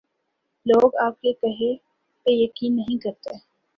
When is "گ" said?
0.87-0.95